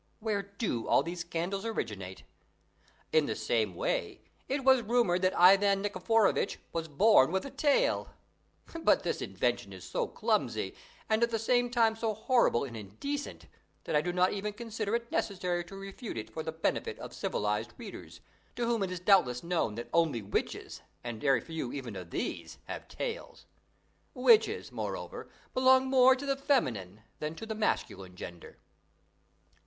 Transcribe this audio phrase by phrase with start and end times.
[0.19, 2.23] Where do all these scandals originate?
[3.13, 8.07] In the same way it was rumoured that Ivan Nikiforovitch was born with a tail!
[8.81, 10.73] But this invention is so clumsy
[11.07, 13.45] and at the same time so horrible and indecent
[13.83, 17.13] that I do not even consider it necessary to refute it for the benefit of
[17.13, 18.21] civilised readers,
[18.55, 22.57] to whom it is doubtless known that only witches, and very few even of these,
[22.65, 23.45] have tails.
[24.15, 28.57] Witches, moreover, belong more to the feminine than to the masculine gender.